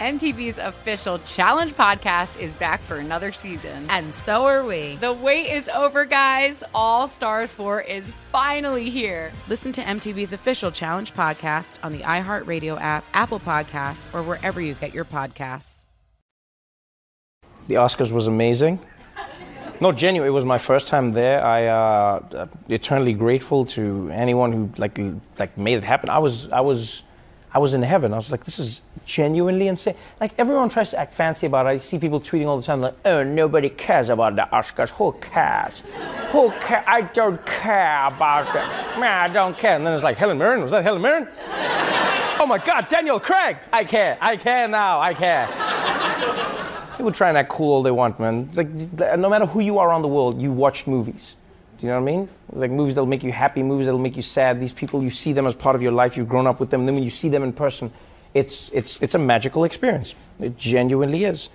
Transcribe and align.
MTV's 0.00 0.56
official 0.56 1.18
Challenge 1.18 1.74
podcast 1.74 2.40
is 2.40 2.54
back 2.54 2.80
for 2.80 2.96
another 2.96 3.32
season. 3.32 3.84
And 3.90 4.14
so 4.14 4.46
are 4.46 4.64
we. 4.64 4.96
The 4.96 5.12
wait 5.12 5.52
is 5.52 5.68
over, 5.68 6.06
guys. 6.06 6.64
All 6.74 7.06
Stars 7.06 7.52
4 7.52 7.82
is 7.82 8.10
finally 8.32 8.88
here. 8.88 9.30
Listen 9.46 9.72
to 9.72 9.82
MTV's 9.82 10.32
official 10.32 10.70
Challenge 10.70 11.12
podcast 11.12 11.74
on 11.82 11.92
the 11.92 11.98
iHeartRadio 11.98 12.80
app, 12.80 13.04
Apple 13.12 13.40
Podcasts, 13.40 14.12
or 14.14 14.22
wherever 14.22 14.58
you 14.58 14.72
get 14.72 14.94
your 14.94 15.04
podcasts. 15.04 15.84
The 17.66 17.74
Oscars 17.74 18.10
was 18.10 18.26
amazing. 18.26 18.80
No, 19.82 19.92
genuine. 19.92 20.26
It 20.26 20.32
was 20.32 20.46
my 20.46 20.56
first 20.56 20.88
time 20.88 21.10
there. 21.10 21.44
I 21.44 21.66
uh, 21.66 22.46
eternally 22.70 23.12
grateful 23.12 23.66
to 23.66 24.08
anyone 24.12 24.52
who 24.52 24.70
like 24.78 24.98
like 25.38 25.58
made 25.58 25.76
it 25.76 25.84
happen. 25.84 26.08
I 26.08 26.18
was 26.18 26.50
I 26.50 26.60
was 26.60 27.02
I 27.52 27.58
was 27.58 27.74
in 27.74 27.82
heaven. 27.82 28.12
I 28.12 28.16
was 28.16 28.30
like, 28.30 28.44
this 28.44 28.58
is 28.58 28.80
genuinely 29.10 29.68
insane. 29.68 29.94
Like 30.20 30.32
everyone 30.38 30.68
tries 30.68 30.90
to 30.90 30.98
act 30.98 31.12
fancy 31.12 31.46
about 31.46 31.66
it. 31.66 31.70
I 31.70 31.76
see 31.78 31.98
people 31.98 32.20
tweeting 32.20 32.46
all 32.46 32.56
the 32.56 32.62
time 32.62 32.80
like, 32.80 32.94
oh, 33.04 33.22
nobody 33.22 33.68
cares 33.68 34.08
about 34.08 34.36
the 34.36 34.48
Oscars. 34.52 34.90
Who 34.90 35.12
cares? 35.20 35.82
Who 36.30 36.50
cares? 36.60 36.84
I 36.86 37.02
don't 37.02 37.44
care 37.44 38.06
about 38.06 38.48
it. 38.48 38.98
Man, 39.00 39.30
I 39.30 39.32
don't 39.32 39.58
care. 39.58 39.76
And 39.76 39.86
then 39.86 39.94
it's 39.94 40.04
like, 40.04 40.16
Helen 40.16 40.38
Mirren? 40.38 40.62
Was 40.62 40.70
that 40.70 40.84
Helen 40.84 41.02
Mirren? 41.02 41.28
oh 42.40 42.46
my 42.46 42.58
God, 42.58 42.88
Daniel 42.88 43.18
Craig. 43.18 43.56
I 43.72 43.84
care. 43.84 44.16
I 44.20 44.36
care 44.36 44.68
now. 44.68 45.00
I 45.00 45.14
care. 45.14 45.46
People 46.96 47.12
try 47.12 47.30
and 47.30 47.38
act 47.38 47.48
cool 47.50 47.72
all 47.72 47.82
they 47.82 47.90
want, 47.90 48.20
man. 48.20 48.46
It's 48.48 48.58
like 48.58 49.18
no 49.18 49.28
matter 49.28 49.46
who 49.46 49.60
you 49.60 49.78
are 49.78 49.90
on 49.90 50.02
the 50.02 50.08
world, 50.08 50.40
you 50.40 50.52
watch 50.52 50.86
movies. 50.86 51.36
Do 51.78 51.86
you 51.86 51.92
know 51.92 52.00
what 52.00 52.10
I 52.10 52.12
mean? 52.12 52.28
It's 52.50 52.58
like 52.58 52.70
movies 52.70 52.94
that'll 52.94 53.08
make 53.08 53.22
you 53.22 53.32
happy, 53.32 53.62
movies 53.62 53.86
that'll 53.86 53.98
make 53.98 54.16
you 54.16 54.22
sad. 54.22 54.60
These 54.60 54.74
people, 54.74 55.02
you 55.02 55.08
see 55.08 55.32
them 55.32 55.46
as 55.46 55.54
part 55.54 55.74
of 55.74 55.82
your 55.82 55.92
life. 55.92 56.16
You've 56.16 56.28
grown 56.28 56.46
up 56.46 56.60
with 56.60 56.68
them. 56.68 56.82
And 56.82 56.88
then 56.88 56.94
when 56.94 57.04
you 57.04 57.10
see 57.10 57.30
them 57.30 57.42
in 57.42 57.54
person, 57.54 57.90
it's 58.34 58.70
it's 58.72 59.00
it's 59.02 59.14
a 59.14 59.18
magical 59.18 59.64
experience. 59.64 60.14
It 60.38 60.56
genuinely 60.56 61.24
is. 61.24 61.50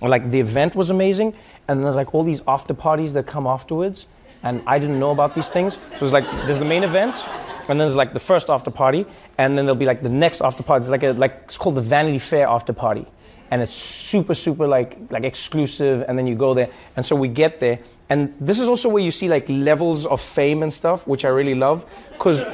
Like 0.00 0.30
the 0.30 0.40
event 0.40 0.74
was 0.74 0.90
amazing, 0.90 1.34
and 1.66 1.84
there's 1.84 1.96
like 1.96 2.14
all 2.14 2.22
these 2.22 2.42
after 2.46 2.74
parties 2.74 3.12
that 3.14 3.26
come 3.26 3.46
afterwards, 3.46 4.06
and 4.42 4.62
I 4.66 4.78
didn't 4.78 4.98
know 4.98 5.10
about 5.10 5.34
these 5.34 5.48
things. 5.48 5.78
So 5.98 6.04
it's 6.04 6.12
like 6.12 6.24
there's 6.46 6.58
the 6.58 6.64
main 6.64 6.84
event, 6.84 7.26
and 7.60 7.68
then 7.68 7.78
there's 7.78 7.96
like 7.96 8.12
the 8.12 8.20
first 8.20 8.48
after 8.48 8.70
party, 8.70 9.06
and 9.38 9.58
then 9.58 9.64
there'll 9.64 9.78
be 9.78 9.86
like 9.86 10.02
the 10.02 10.08
next 10.08 10.40
after 10.40 10.62
party. 10.62 10.82
It's 10.82 10.90
like 10.90 11.02
a 11.02 11.12
like 11.12 11.40
it's 11.44 11.58
called 11.58 11.74
the 11.74 11.80
Vanity 11.80 12.18
Fair 12.18 12.46
after 12.46 12.72
party, 12.72 13.06
and 13.50 13.62
it's 13.62 13.74
super 13.74 14.34
super 14.34 14.66
like 14.66 14.96
like 15.10 15.24
exclusive. 15.24 16.04
And 16.08 16.18
then 16.18 16.26
you 16.26 16.34
go 16.34 16.54
there, 16.54 16.68
and 16.96 17.04
so 17.04 17.16
we 17.16 17.28
get 17.28 17.60
there, 17.60 17.78
and 18.08 18.34
this 18.40 18.58
is 18.58 18.68
also 18.68 18.88
where 18.88 19.02
you 19.02 19.10
see 19.10 19.28
like 19.28 19.48
levels 19.48 20.06
of 20.06 20.20
fame 20.20 20.62
and 20.62 20.72
stuff, 20.72 21.06
which 21.06 21.24
I 21.24 21.28
really 21.28 21.54
love, 21.54 21.84
because 22.12 22.44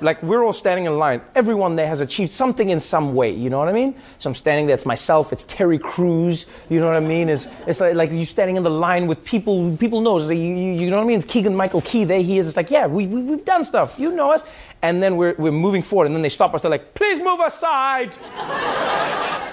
like 0.00 0.22
we're 0.22 0.44
all 0.44 0.52
standing 0.52 0.84
in 0.86 0.98
line. 0.98 1.20
Everyone 1.34 1.76
there 1.76 1.86
has 1.86 2.00
achieved 2.00 2.32
something 2.32 2.70
in 2.70 2.80
some 2.80 3.14
way. 3.14 3.30
You 3.30 3.50
know 3.50 3.58
what 3.58 3.68
I 3.68 3.72
mean? 3.72 3.94
So 4.18 4.30
I'm 4.30 4.34
standing 4.34 4.66
there. 4.66 4.74
It's 4.74 4.86
myself. 4.86 5.32
It's 5.32 5.44
Terry 5.44 5.78
Crews. 5.78 6.46
You 6.68 6.80
know 6.80 6.86
what 6.86 6.96
I 6.96 7.00
mean? 7.00 7.28
It's 7.28 7.46
it's 7.66 7.80
like, 7.80 7.94
like 7.94 8.10
you 8.10 8.24
standing 8.24 8.56
in 8.56 8.62
the 8.62 8.70
line 8.70 9.06
with 9.06 9.24
people. 9.24 9.76
People 9.76 10.00
know. 10.00 10.18
So 10.18 10.30
you, 10.30 10.42
you, 10.42 10.72
you 10.72 10.90
know 10.90 10.96
what 10.96 11.04
I 11.04 11.06
mean? 11.06 11.18
It's 11.18 11.26
Keegan 11.26 11.54
Michael 11.54 11.80
Key. 11.82 12.04
There 12.04 12.22
he 12.22 12.38
is. 12.38 12.46
It's 12.46 12.56
like 12.56 12.70
yeah, 12.70 12.86
we, 12.86 13.06
we 13.06 13.22
we've 13.22 13.44
done 13.44 13.64
stuff. 13.64 13.98
You 13.98 14.12
know 14.12 14.32
us. 14.32 14.44
And 14.82 15.02
then 15.02 15.16
we're 15.16 15.34
we're 15.38 15.52
moving 15.52 15.82
forward. 15.82 16.06
And 16.06 16.14
then 16.14 16.22
they 16.22 16.28
stop 16.28 16.54
us. 16.54 16.62
They're 16.62 16.70
like, 16.70 16.94
please 16.94 17.20
move 17.20 17.40
aside. 17.40 18.16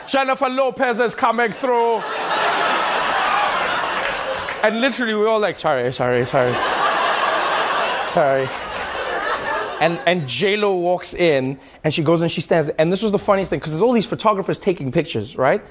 Jennifer 0.07 0.49
Lopez 0.49 0.99
is 0.99 1.15
coming 1.15 1.51
through. 1.51 2.01
And 4.63 4.79
literally, 4.79 5.13
we 5.13 5.19
were 5.19 5.27
all 5.27 5.39
like, 5.39 5.59
sorry, 5.59 5.91
sorry, 5.91 6.25
sorry. 6.25 6.53
sorry. 8.07 8.49
And, 9.81 9.99
and 10.05 10.27
J-Lo 10.27 10.75
walks 10.75 11.13
in, 11.13 11.59
and 11.83 11.93
she 11.93 12.03
goes 12.03 12.21
and 12.21 12.31
she 12.31 12.39
stands. 12.39 12.69
And 12.69 12.91
this 12.91 13.01
was 13.03 13.11
the 13.11 13.19
funniest 13.19 13.49
thing, 13.49 13.59
because 13.59 13.73
there's 13.73 13.81
all 13.81 13.91
these 13.91 14.05
photographers 14.05 14.57
taking 14.57 14.91
pictures, 14.91 15.35
right? 15.35 15.61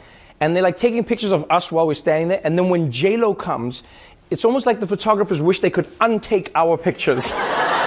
And 0.41 0.55
they're 0.55 0.63
like 0.63 0.77
taking 0.77 1.05
pictures 1.05 1.33
of 1.33 1.47
us 1.51 1.73
while 1.73 1.87
we're 1.87 1.95
standing 1.95 2.29
there. 2.29 2.41
And 2.45 2.59
then 2.59 2.69
when 2.69 2.93
J-Lo 2.93 3.35
comes, 3.35 3.83
it's 4.31 4.45
almost 4.45 4.67
like 4.67 4.81
the 4.81 4.87
photographers 4.87 5.41
wish 5.41 5.61
they 5.61 5.71
could 5.71 5.87
untake 5.99 6.51
our 6.55 6.77
pictures. 6.77 7.33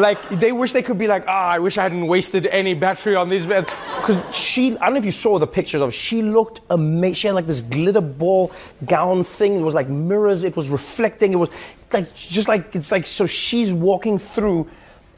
like 0.00 0.40
they 0.40 0.52
wish 0.52 0.72
they 0.72 0.82
could 0.82 0.98
be 0.98 1.06
like, 1.06 1.24
ah, 1.26 1.48
oh, 1.48 1.54
I 1.54 1.58
wish 1.58 1.78
I 1.78 1.82
hadn't 1.82 2.06
wasted 2.06 2.46
any 2.46 2.74
battery 2.74 3.16
on 3.16 3.28
these. 3.28 3.46
Because 3.46 4.18
she, 4.34 4.76
I 4.78 4.86
don't 4.86 4.94
know 4.94 4.98
if 4.98 5.04
you 5.04 5.12
saw 5.12 5.38
the 5.38 5.46
pictures 5.46 5.80
of. 5.80 5.94
She 5.94 6.22
looked 6.22 6.60
amazing. 6.70 7.14
She 7.14 7.26
had 7.26 7.34
like 7.34 7.46
this 7.46 7.60
glitter 7.60 8.00
ball 8.00 8.52
gown 8.86 9.24
thing. 9.24 9.60
It 9.60 9.62
was 9.62 9.74
like 9.74 9.88
mirrors. 9.88 10.44
It 10.44 10.56
was 10.56 10.70
reflecting. 10.70 11.32
It 11.32 11.36
was 11.36 11.50
like 11.92 12.14
just 12.14 12.48
like 12.48 12.74
it's 12.74 12.90
like 12.90 13.06
so. 13.06 13.26
She's 13.26 13.72
walking 13.72 14.18
through, 14.18 14.68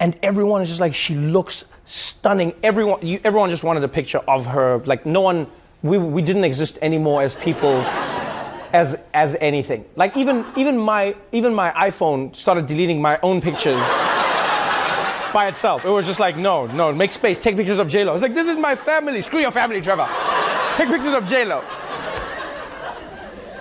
and 0.00 0.16
everyone 0.22 0.62
is 0.62 0.69
just 0.69 0.81
like 0.81 0.94
she 0.94 1.14
looks 1.14 1.64
stunning. 1.84 2.54
Everyone, 2.62 3.04
you, 3.04 3.20
everyone 3.25 3.50
just 3.50 3.64
wanted 3.64 3.84
a 3.84 3.88
picture 3.88 4.19
of 4.28 4.47
her. 4.47 4.78
Like 4.84 5.06
no 5.06 5.20
one, 5.20 5.47
we 5.82 5.99
we 5.99 6.22
didn't 6.22 6.44
exist 6.44 6.78
anymore 6.82 7.22
as 7.22 7.34
people. 7.34 7.84
As, 8.72 8.97
as 9.12 9.37
anything 9.43 9.84
like 9.97 10.16
even 10.16 10.47
even 10.56 10.78
my 10.78 11.14
even 11.31 11.53
my 11.53 11.72
iphone 11.88 12.34
started 12.34 12.64
deleting 12.64 13.03
my 13.03 13.20
own 13.22 13.38
pictures 13.43 13.82
by 15.32 15.48
itself. 15.48 15.84
It 15.84 15.91
was 15.91 16.06
just 16.06 16.20
like, 16.20 16.37
no, 16.37 16.66
no, 16.66 16.93
make 16.93 17.10
space, 17.10 17.41
take 17.41 17.56
pictures 17.56 17.78
of 17.78 17.88
J-Lo. 17.88 18.12
It's 18.12 18.22
like, 18.22 18.34
this 18.34 18.48
is 18.48 18.59
my 18.59 18.75
family. 18.76 19.22
Screw 19.22 19.41
your 19.41 19.50
family, 19.50 19.81
Trevor. 19.81 20.09
take 20.76 20.88
pictures 20.88 21.15
of 21.15 21.26
J-Lo. 21.26 21.62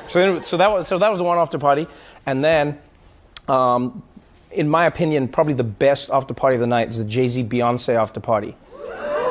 So, 0.07 0.41
so, 0.41 0.57
that 0.57 0.71
was, 0.71 0.87
so 0.87 0.97
that 0.97 1.09
was 1.09 1.19
the 1.19 1.23
one 1.23 1.37
after 1.37 1.57
party. 1.57 1.87
And 2.25 2.43
then, 2.43 2.79
um, 3.47 4.03
in 4.51 4.67
my 4.67 4.85
opinion, 4.85 5.27
probably 5.27 5.53
the 5.53 5.63
best 5.63 6.09
after 6.09 6.33
party 6.33 6.55
of 6.55 6.61
the 6.61 6.67
night 6.67 6.89
is 6.89 6.97
the 6.97 7.05
Jay-Z 7.05 7.45
Beyonce 7.45 7.95
after 7.95 8.19
party. 8.19 8.55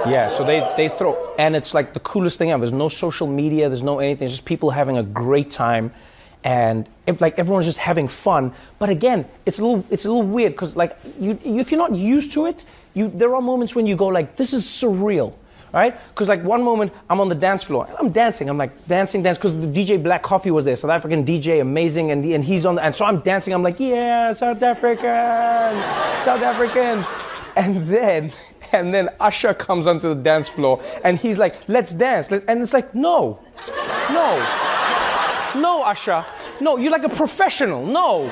Yeah, 0.06 0.28
so 0.28 0.44
they, 0.44 0.66
they 0.78 0.88
throw, 0.88 1.34
and 1.38 1.54
it's 1.54 1.74
like 1.74 1.92
the 1.92 2.00
coolest 2.00 2.38
thing 2.38 2.50
ever. 2.50 2.60
There's 2.60 2.72
no 2.72 2.88
social 2.88 3.26
media, 3.26 3.68
there's 3.68 3.82
no 3.82 3.98
anything, 3.98 4.24
it's 4.24 4.32
just 4.32 4.46
people 4.46 4.70
having 4.70 4.96
a 4.96 5.02
great 5.02 5.50
time 5.50 5.92
and 6.44 6.88
if, 7.06 7.20
like 7.20 7.38
everyone's 7.38 7.66
just 7.66 7.78
having 7.78 8.08
fun. 8.08 8.52
But 8.78 8.88
again, 8.90 9.26
it's 9.46 9.58
a 9.58 9.64
little 9.64 9.84
it's 9.90 10.04
a 10.04 10.08
little 10.08 10.22
weird 10.22 10.52
because 10.52 10.76
like 10.76 10.96
you, 11.18 11.38
if 11.44 11.70
you're 11.70 11.78
not 11.78 11.94
used 11.94 12.32
to 12.32 12.46
it, 12.46 12.64
you 12.94 13.10
there 13.14 13.34
are 13.34 13.42
moments 13.42 13.74
when 13.74 13.86
you 13.86 13.96
go 13.96 14.06
like 14.06 14.36
this 14.36 14.52
is 14.52 14.64
surreal. 14.64 15.34
Right? 15.72 15.96
Because 16.08 16.26
like 16.26 16.42
one 16.42 16.64
moment 16.64 16.92
I'm 17.08 17.20
on 17.20 17.28
the 17.28 17.34
dance 17.36 17.62
floor 17.62 17.86
and 17.86 17.96
I'm 17.96 18.10
dancing. 18.10 18.48
I'm 18.48 18.58
like 18.58 18.88
dancing, 18.88 19.22
dance 19.22 19.38
because 19.38 19.54
the 19.54 19.68
DJ 19.68 20.02
Black 20.02 20.20
Coffee 20.20 20.50
was 20.50 20.64
there, 20.64 20.74
South 20.74 20.90
African 20.90 21.24
DJ, 21.24 21.60
amazing, 21.60 22.10
and 22.10 22.24
and 22.24 22.42
he's 22.42 22.66
on 22.66 22.74
the, 22.74 22.82
and 22.82 22.94
so 22.94 23.04
I'm 23.04 23.20
dancing. 23.20 23.54
I'm 23.54 23.62
like 23.62 23.78
yeah, 23.78 24.32
South 24.32 24.60
Africans, 24.60 25.04
South 26.24 26.42
Africans, 26.42 27.06
and 27.54 27.86
then 27.86 28.32
and 28.72 28.92
then 28.92 29.10
Usher 29.20 29.54
comes 29.54 29.86
onto 29.86 30.08
the 30.08 30.14
dance 30.14 30.48
floor 30.48 30.82
and 31.04 31.18
he's 31.18 31.38
like, 31.38 31.56
let's 31.68 31.92
dance. 31.92 32.30
And 32.30 32.62
it's 32.62 32.72
like, 32.72 32.94
no, 32.94 33.38
no. 34.10 34.69
No, 35.54 35.82
Usher. 35.82 36.24
No, 36.60 36.76
you're 36.76 36.92
like 36.92 37.04
a 37.04 37.08
professional. 37.08 37.84
No. 37.84 38.22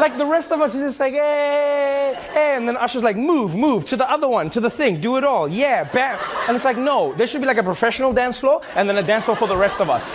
Like 0.00 0.18
the 0.18 0.26
rest 0.26 0.50
of 0.50 0.60
us 0.60 0.74
is 0.74 0.80
just 0.82 1.00
like, 1.00 1.12
hey, 1.12 2.18
hey. 2.32 2.56
And 2.56 2.66
then 2.66 2.76
Usher's 2.76 3.02
like, 3.02 3.16
move, 3.16 3.54
move 3.54 3.84
to 3.86 3.96
the 3.96 4.10
other 4.10 4.28
one, 4.28 4.50
to 4.50 4.60
the 4.60 4.70
thing, 4.70 5.00
do 5.00 5.16
it 5.16 5.24
all. 5.24 5.46
Yeah, 5.48 5.84
bam. 5.84 6.18
And 6.48 6.56
it's 6.56 6.64
like, 6.64 6.76
no, 6.76 7.14
there 7.14 7.26
should 7.26 7.40
be 7.40 7.46
like 7.46 7.58
a 7.58 7.62
professional 7.62 8.12
dance 8.12 8.40
floor 8.40 8.62
and 8.74 8.88
then 8.88 8.98
a 8.98 9.02
dance 9.02 9.24
floor 9.24 9.36
for 9.36 9.46
the 9.46 9.56
rest 9.56 9.80
of 9.80 9.90
us. 9.90 10.12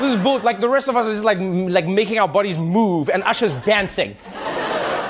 This 0.00 0.10
is 0.10 0.16
bull. 0.16 0.40
Like 0.40 0.60
the 0.60 0.68
rest 0.68 0.88
of 0.88 0.96
us 0.96 1.06
is 1.06 1.16
just 1.16 1.24
like, 1.24 1.38
like 1.38 1.86
making 1.86 2.18
our 2.18 2.28
bodies 2.28 2.58
move 2.58 3.08
and 3.08 3.22
Usher's 3.22 3.54
dancing. 3.64 4.16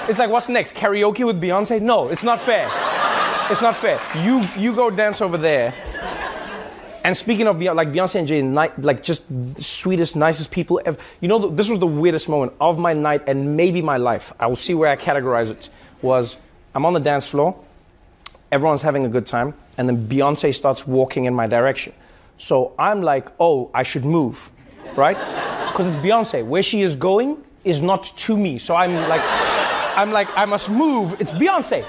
It's 0.09 0.19
like, 0.19 0.31
what's 0.31 0.49
next? 0.49 0.77
Karaoke 0.77 1.27
with 1.27 1.41
Beyonce? 1.41 1.81
No, 1.83 2.09
it's 2.09 2.23
not 2.23 2.41
fair. 2.41 2.71
It's 3.51 3.63
not 3.63 3.77
fair. 3.77 4.01
You, 4.23 4.45
you 4.57 4.73
go 4.73 4.91
dance 4.91 5.21
over 5.21 5.37
there 5.37 5.75
and 7.07 7.17
speaking 7.17 7.47
of 7.47 7.63
like 7.63 7.93
Beyonce 7.93 8.17
and 8.17 8.27
Jay, 8.27 8.43
like 8.43 9.01
just 9.05 9.23
sweetest, 9.63 10.17
nicest 10.17 10.51
people 10.51 10.81
ever. 10.85 10.99
You 11.21 11.29
know, 11.29 11.39
this 11.39 11.69
was 11.69 11.79
the 11.79 11.87
weirdest 11.87 12.29
moment 12.29 12.55
of 12.61 12.81
my 12.81 12.95
night 12.95 13.23
and 13.29 13.57
maybe 13.57 13.81
my 13.81 13.97
life. 13.97 14.33
I 14.41 14.49
will 14.49 14.57
see 14.57 14.75
where 14.75 14.91
I 14.91 14.97
categorize 14.97 15.53
it. 15.53 15.71
Was 16.03 16.37
I'm 16.75 16.85
on 16.85 16.95
the 16.95 17.01
dance 17.01 17.25
floor, 17.25 17.57
everyone's 18.51 18.83
having 18.83 19.07
a 19.07 19.09
good 19.09 19.25
time, 19.25 19.55
and 19.79 19.89
then 19.89 20.09
Beyonce 20.09 20.53
starts 20.53 20.85
walking 20.85 21.27
in 21.27 21.33
my 21.33 21.47
direction. 21.47 21.93
So 22.39 22.75
I'm 22.77 23.03
like, 23.03 23.29
oh, 23.39 23.71
I 23.73 23.85
should 23.85 24.05
move, 24.05 24.51
right? 24.97 25.17
Because 25.67 25.95
it's 25.95 26.05
Beyonce. 26.05 26.45
Where 26.45 26.63
she 26.63 26.83
is 26.83 26.97
going 26.97 27.37
is 27.63 27.83
not 27.83 28.05
to 28.17 28.37
me. 28.37 28.59
So 28.59 28.75
I'm 28.75 28.95
like, 29.09 29.21
I'm 29.97 30.11
like, 30.11 30.29
I 30.37 30.45
must 30.45 30.71
move. 30.71 31.21
It's 31.21 31.31
Beyonce. 31.31 31.85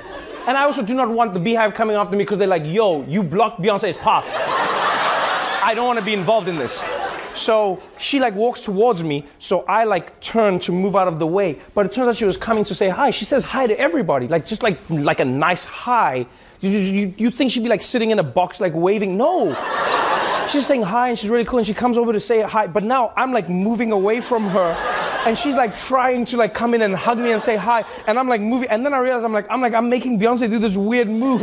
And 0.46 0.56
I 0.58 0.64
also 0.64 0.84
do 0.84 0.94
not 0.94 1.10
want 1.10 1.34
the 1.34 1.40
Beyhive 1.40 1.74
coming 1.74 1.96
after 1.96 2.16
me 2.16 2.24
because 2.24 2.38
they're 2.38 2.48
like, 2.48 2.66
yo, 2.66 3.04
you 3.06 3.24
blocked 3.24 3.62
Beyonce's 3.62 3.98
path. 3.98 4.67
I 5.64 5.74
don't 5.74 5.88
want 5.88 6.00
to 6.00 6.06
be 6.06 6.14
involved 6.14 6.48
in 6.48 6.56
this. 6.56 6.84
So 7.34 7.82
she 8.00 8.20
like 8.20 8.34
walks 8.34 8.62
towards 8.62 9.04
me, 9.04 9.26
so 9.40 9.62
I 9.62 9.84
like 9.84 10.20
turn 10.22 10.60
to 10.60 10.72
move 10.72 10.96
out 10.96 11.08
of 11.08 11.20
the 11.20 11.28
way. 11.28 11.60
But 11.74 11.86
it 11.86 11.94
turns 11.94 12.08
out 12.08 12.16
she 12.18 12.26
was 12.26 12.38
coming 12.38 12.64
to 12.66 12.76
say 12.76 12.90
hi. 12.90 13.12
She 13.12 13.26
says 13.26 13.44
hi 13.44 13.68
to 13.68 13.80
everybody, 13.80 14.28
like 14.28 14.48
just 14.48 14.64
like 14.64 14.78
like 14.90 15.20
a 15.20 15.26
nice 15.26 15.64
hi. 15.64 16.26
You, 16.62 16.72
you, 16.72 17.14
you 17.18 17.32
think 17.32 17.52
she'd 17.52 17.62
be 17.62 17.70
like 17.70 17.84
sitting 17.84 18.10
in 18.10 18.18
a 18.18 18.24
box, 18.24 18.60
like 18.60 18.74
waving? 18.74 19.16
No. 19.16 19.54
She's 20.50 20.66
saying 20.66 20.82
hi 20.82 21.10
and 21.10 21.20
she's 21.20 21.30
really 21.30 21.46
cool 21.46 21.60
and 21.60 21.68
she 21.68 21.74
comes 21.74 21.98
over 21.98 22.14
to 22.14 22.20
say 22.20 22.42
hi. 22.42 22.66
But 22.68 22.84
now 22.84 23.14
I'm 23.16 23.32
like 23.34 23.50
moving 23.50 23.92
away 23.92 24.22
from 24.22 24.48
her 24.50 24.76
and 25.28 25.38
she's 25.38 25.56
like 25.56 25.78
trying 25.78 26.26
to 26.26 26.38
like 26.38 26.54
come 26.54 26.74
in 26.74 26.82
and 26.82 26.96
hug 26.96 27.20
me 27.20 27.34
and 27.34 27.42
say 27.42 27.58
hi. 27.58 27.84
And 28.08 28.18
I'm 28.18 28.28
like 28.28 28.42
moving 28.42 28.70
and 28.70 28.86
then 28.86 28.94
I 28.94 29.00
realize 29.00 29.24
I'm 29.24 29.34
like, 29.34 29.46
I'm 29.50 29.62
like, 29.62 29.74
I'm 29.74 29.90
making 29.90 30.20
Beyonce 30.20 30.50
do 30.50 30.58
this 30.58 30.78
weird 30.78 31.10
move. 31.10 31.42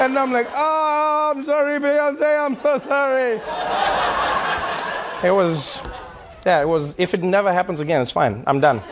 And 0.00 0.18
I'm 0.18 0.32
like, 0.32 0.48
oh, 0.50 0.91
I'm 1.32 1.42
sorry, 1.42 1.80
Beyonce, 1.80 2.44
I'm 2.44 2.60
so 2.60 2.76
sorry. 2.76 3.40
It 5.26 5.30
was, 5.30 5.80
yeah, 6.44 6.60
it 6.60 6.68
was, 6.68 6.94
if 6.98 7.14
it 7.14 7.22
never 7.22 7.50
happens 7.50 7.80
again, 7.80 8.02
it's 8.02 8.10
fine. 8.10 8.44
I'm 8.46 8.60
done. 8.60 8.82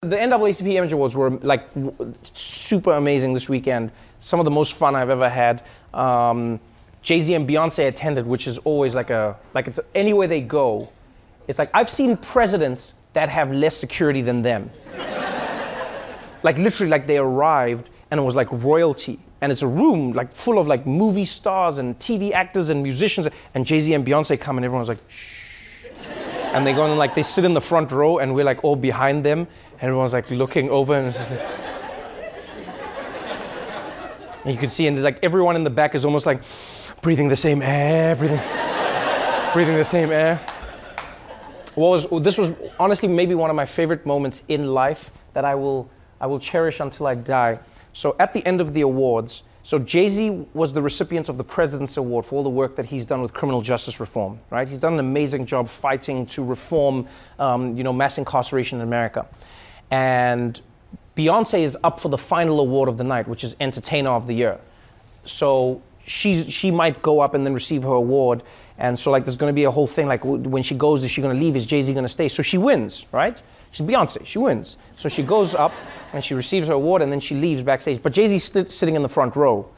The 0.00 0.16
NAACP 0.16 0.72
Image 0.72 0.92
Awards 0.92 1.14
were 1.14 1.28
like 1.28 1.68
super 2.32 2.92
amazing 2.92 3.34
this 3.34 3.46
weekend. 3.46 3.92
Some 4.22 4.40
of 4.40 4.46
the 4.46 4.50
most 4.50 4.72
fun 4.72 4.96
I've 4.96 5.10
ever 5.10 5.28
had. 5.28 5.64
Um, 5.92 6.60
Jay 7.02 7.20
Z 7.20 7.34
and 7.34 7.46
Beyonce 7.46 7.88
attended, 7.88 8.26
which 8.26 8.46
is 8.46 8.56
always 8.58 8.94
like 8.94 9.10
a 9.10 9.36
like 9.52 9.68
it's 9.68 9.80
anywhere 9.94 10.28
they 10.28 10.40
go. 10.40 10.88
It's 11.46 11.58
like 11.58 11.70
I've 11.74 11.90
seen 11.90 12.16
presidents 12.16 12.94
that 13.12 13.28
have 13.28 13.52
less 13.52 13.76
security 13.76 14.22
than 14.22 14.40
them. 14.40 14.70
like 16.42 16.56
literally, 16.56 16.88
like 16.88 17.06
they 17.06 17.18
arrived 17.18 17.90
and 18.10 18.18
it 18.18 18.22
was 18.22 18.34
like 18.34 18.48
royalty, 18.50 19.20
and 19.40 19.52
it's 19.52 19.62
a 19.62 19.66
room 19.66 20.12
like 20.12 20.32
full 20.34 20.58
of 20.58 20.66
like 20.66 20.86
movie 20.86 21.24
stars 21.24 21.78
and 21.78 21.98
TV 21.98 22.32
actors 22.32 22.68
and 22.68 22.82
musicians, 22.82 23.28
and 23.54 23.66
Jay 23.66 23.80
Z 23.80 23.92
and 23.94 24.06
Beyonce 24.06 24.40
come 24.40 24.58
and 24.58 24.64
everyone's 24.64 24.88
like 24.88 24.98
shh, 25.08 25.86
and 26.52 26.66
they 26.66 26.72
go 26.72 26.86
and 26.86 26.98
like 26.98 27.14
they 27.14 27.22
sit 27.22 27.44
in 27.44 27.54
the 27.54 27.60
front 27.60 27.92
row 27.92 28.18
and 28.18 28.34
we're 28.34 28.44
like 28.44 28.64
all 28.64 28.76
behind 28.76 29.24
them, 29.24 29.40
and 29.40 29.82
everyone's 29.82 30.12
like 30.12 30.30
looking 30.30 30.70
over 30.70 30.94
and 30.94 31.14
like. 31.14 31.40
And 34.44 34.54
you 34.54 34.60
can 34.60 34.70
see, 34.70 34.86
and 34.86 35.02
like 35.02 35.18
everyone 35.22 35.56
in 35.56 35.64
the 35.64 35.70
back 35.70 35.94
is 35.94 36.04
almost 36.04 36.24
like 36.24 36.40
breathing 37.02 37.28
the 37.28 37.36
same 37.36 37.60
air, 37.60 38.16
breathing, 38.16 38.40
breathing 39.52 39.76
the 39.76 39.84
same 39.84 40.10
air. 40.10 40.40
What 41.74 42.08
was 42.10 42.22
this 42.22 42.38
was 42.38 42.52
honestly 42.80 43.08
maybe 43.08 43.34
one 43.34 43.50
of 43.50 43.56
my 43.56 43.66
favorite 43.66 44.06
moments 44.06 44.42
in 44.48 44.72
life 44.72 45.10
that 45.34 45.44
I 45.44 45.54
will 45.54 45.90
I 46.20 46.26
will 46.26 46.38
cherish 46.38 46.80
until 46.80 47.06
I 47.06 47.14
die. 47.14 47.58
So 47.98 48.14
at 48.20 48.32
the 48.32 48.46
end 48.46 48.60
of 48.60 48.74
the 48.74 48.82
awards, 48.82 49.42
so 49.64 49.76
Jay 49.76 50.08
Z 50.08 50.46
was 50.54 50.72
the 50.72 50.80
recipient 50.80 51.28
of 51.28 51.36
the 51.36 51.42
President's 51.42 51.96
Award 51.96 52.24
for 52.24 52.36
all 52.36 52.44
the 52.44 52.48
work 52.48 52.76
that 52.76 52.86
he's 52.86 53.04
done 53.04 53.22
with 53.22 53.34
criminal 53.34 53.60
justice 53.60 53.98
reform. 53.98 54.38
Right, 54.50 54.68
he's 54.68 54.78
done 54.78 54.92
an 54.92 55.00
amazing 55.00 55.46
job 55.46 55.68
fighting 55.68 56.24
to 56.26 56.44
reform, 56.44 57.08
um, 57.40 57.76
you 57.76 57.82
know, 57.82 57.92
mass 57.92 58.16
incarceration 58.16 58.78
in 58.78 58.86
America, 58.86 59.26
and 59.90 60.60
Beyonce 61.16 61.62
is 61.62 61.76
up 61.82 61.98
for 61.98 62.08
the 62.08 62.16
final 62.16 62.60
award 62.60 62.88
of 62.88 62.98
the 62.98 63.04
night, 63.04 63.26
which 63.26 63.42
is 63.42 63.56
Entertainer 63.58 64.10
of 64.10 64.28
the 64.28 64.34
Year. 64.34 64.60
So 65.24 65.82
she's, 66.06 66.52
she 66.52 66.70
might 66.70 67.02
go 67.02 67.18
up 67.18 67.34
and 67.34 67.44
then 67.44 67.52
receive 67.52 67.82
her 67.82 67.94
award. 67.94 68.44
And 68.78 68.96
so, 68.96 69.10
like, 69.10 69.24
there's 69.24 69.36
going 69.36 69.50
to 69.50 69.60
be 69.60 69.64
a 69.64 69.72
whole 69.72 69.88
thing 69.88 70.06
like, 70.06 70.24
when 70.24 70.62
she 70.62 70.76
goes, 70.76 71.02
is 71.02 71.10
she 71.10 71.20
going 71.20 71.36
to 71.36 71.44
leave? 71.44 71.56
Is 71.56 71.66
Jay 71.66 71.82
Z 71.82 71.92
going 71.92 72.04
to 72.04 72.08
stay? 72.08 72.28
So 72.28 72.44
she 72.44 72.58
wins, 72.58 73.06
right? 73.10 73.42
She's 73.70 73.86
Beyonce, 73.86 74.24
she 74.26 74.38
wins. 74.38 74.76
So 74.96 75.08
she 75.08 75.22
goes 75.22 75.54
up 75.54 75.72
and 76.12 76.24
she 76.24 76.34
receives 76.34 76.68
her 76.68 76.74
award 76.74 77.02
and 77.02 77.12
then 77.12 77.20
she 77.20 77.34
leaves 77.34 77.62
backstage. 77.62 78.02
But 78.02 78.12
Jay 78.12 78.26
Z's 78.26 78.44
st- 78.44 78.70
sitting 78.70 78.96
in 78.96 79.02
the 79.02 79.08
front 79.08 79.36
row. 79.36 79.68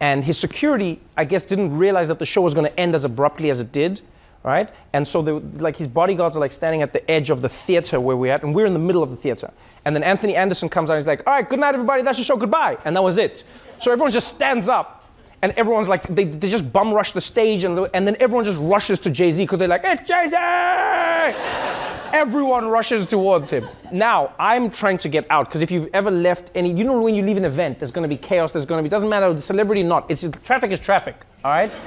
And 0.00 0.22
his 0.22 0.38
security, 0.38 1.00
I 1.16 1.24
guess, 1.24 1.42
didn't 1.42 1.76
realize 1.76 2.08
that 2.08 2.20
the 2.20 2.26
show 2.26 2.40
was 2.40 2.54
going 2.54 2.70
to 2.70 2.80
end 2.80 2.94
as 2.94 3.04
abruptly 3.04 3.50
as 3.50 3.58
it 3.58 3.72
did 3.72 4.00
right? 4.42 4.70
And 4.92 5.06
so, 5.06 5.22
they, 5.22 5.32
like, 5.32 5.76
his 5.76 5.88
bodyguards 5.88 6.36
are 6.36 6.40
like 6.40 6.52
standing 6.52 6.82
at 6.82 6.92
the 6.92 7.08
edge 7.10 7.30
of 7.30 7.42
the 7.42 7.48
theater 7.48 8.00
where 8.00 8.16
we're 8.16 8.32
at, 8.32 8.42
and 8.42 8.54
we're 8.54 8.66
in 8.66 8.72
the 8.72 8.78
middle 8.78 9.02
of 9.02 9.10
the 9.10 9.16
theater. 9.16 9.50
And 9.84 9.94
then 9.94 10.02
Anthony 10.02 10.36
Anderson 10.36 10.68
comes 10.68 10.90
out 10.90 10.94
and 10.94 11.02
he's 11.02 11.06
like, 11.06 11.26
"All 11.26 11.32
right, 11.32 11.48
good 11.48 11.58
night, 11.58 11.74
everybody. 11.74 12.02
That's 12.02 12.18
the 12.18 12.24
show. 12.24 12.36
Goodbye." 12.36 12.78
And 12.84 12.96
that 12.96 13.02
was 13.02 13.18
it. 13.18 13.44
So 13.80 13.92
everyone 13.92 14.10
just 14.10 14.28
stands 14.28 14.68
up, 14.68 15.04
and 15.42 15.52
everyone's 15.52 15.88
like, 15.88 16.02
they, 16.02 16.24
they 16.24 16.48
just 16.48 16.72
bum 16.72 16.92
rush 16.92 17.12
the 17.12 17.20
stage, 17.20 17.64
and, 17.64 17.88
and 17.94 18.06
then 18.06 18.16
everyone 18.20 18.44
just 18.44 18.60
rushes 18.60 18.98
to 19.00 19.10
Jay 19.10 19.32
Z 19.32 19.42
because 19.42 19.58
they're 19.58 19.68
like, 19.68 19.82
"It's 19.84 20.08
Jay 20.08 20.28
Z!" 20.30 21.87
Everyone 22.12 22.68
rushes 22.68 23.06
towards 23.06 23.50
him. 23.50 23.68
Now, 23.92 24.34
I'm 24.38 24.70
trying 24.70 24.98
to 24.98 25.08
get 25.08 25.26
out 25.30 25.46
because 25.46 25.62
if 25.62 25.70
you've 25.70 25.88
ever 25.92 26.10
left 26.10 26.50
any, 26.54 26.72
you 26.72 26.84
know, 26.84 27.00
when 27.00 27.14
you 27.14 27.22
leave 27.22 27.36
an 27.36 27.44
event, 27.44 27.78
there's 27.78 27.90
going 27.90 28.08
to 28.08 28.08
be 28.08 28.16
chaos. 28.16 28.52
There's 28.52 28.66
going 28.66 28.82
to 28.82 28.82
be 28.82 28.88
doesn't 28.88 29.08
matter 29.08 29.32
the 29.32 29.40
celebrity 29.40 29.82
or 29.82 29.86
not. 29.86 30.10
It's 30.10 30.24
traffic 30.44 30.70
is 30.70 30.80
traffic. 30.80 31.16
All 31.44 31.50
right. 31.50 31.72